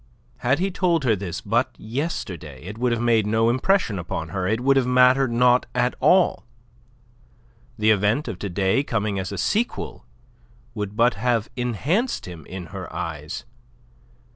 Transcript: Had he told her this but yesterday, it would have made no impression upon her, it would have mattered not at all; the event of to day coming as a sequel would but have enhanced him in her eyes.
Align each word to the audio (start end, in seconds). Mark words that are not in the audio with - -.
Had 0.37 0.57
he 0.57 0.71
told 0.71 1.03
her 1.03 1.15
this 1.15 1.41
but 1.41 1.75
yesterday, 1.77 2.59
it 2.63 2.79
would 2.79 2.91
have 2.91 2.99
made 3.03 3.27
no 3.27 3.51
impression 3.51 3.99
upon 3.99 4.29
her, 4.29 4.47
it 4.47 4.59
would 4.61 4.75
have 4.75 4.87
mattered 4.87 5.31
not 5.31 5.67
at 5.75 5.93
all; 5.99 6.43
the 7.77 7.91
event 7.91 8.27
of 8.27 8.39
to 8.39 8.49
day 8.49 8.81
coming 8.81 9.19
as 9.19 9.31
a 9.31 9.37
sequel 9.37 10.07
would 10.73 10.95
but 10.97 11.13
have 11.13 11.51
enhanced 11.55 12.25
him 12.25 12.47
in 12.47 12.65
her 12.73 12.91
eyes. 12.91 13.45